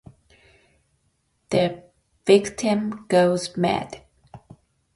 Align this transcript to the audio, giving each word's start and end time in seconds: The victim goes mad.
The 1.51 1.83
victim 2.25 3.05
goes 3.07 3.55
mad. 3.55 4.01